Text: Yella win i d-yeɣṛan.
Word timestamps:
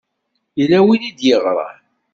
Yella 0.59 0.79
win 0.85 1.07
i 1.09 1.11
d-yeɣṛan. 1.17 1.79